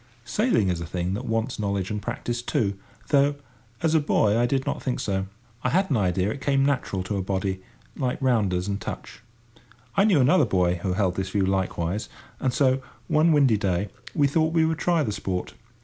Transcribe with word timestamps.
Sailing 0.25 0.69
is 0.69 0.81
a 0.81 0.85
thing 0.87 1.13
that 1.13 1.27
wants 1.27 1.59
knowledge 1.59 1.91
and 1.91 2.01
practice 2.01 2.41
too—though, 2.41 3.35
as 3.83 3.93
a 3.93 3.99
boy, 3.99 4.35
I 4.35 4.47
did 4.47 4.65
not 4.65 4.81
think 4.81 4.99
so. 4.99 5.27
I 5.63 5.69
had 5.69 5.91
an 5.91 5.97
idea 5.97 6.31
it 6.31 6.41
came 6.41 6.65
natural 6.65 7.03
to 7.03 7.17
a 7.17 7.21
body, 7.21 7.61
like 7.95 8.19
rounders 8.19 8.67
and 8.67 8.81
touch. 8.81 9.21
I 9.95 10.05
knew 10.05 10.19
another 10.19 10.45
boy 10.45 10.77
who 10.81 10.93
held 10.93 11.17
this 11.17 11.29
view 11.29 11.45
likewise, 11.45 12.09
and 12.39 12.51
so, 12.51 12.81
one 13.07 13.31
windy 13.31 13.57
day, 13.57 13.89
we 14.15 14.25
thought 14.27 14.53
we 14.55 14.65
would 14.65 14.79
try 14.79 15.03
the 15.03 15.11
sport. 15.11 15.53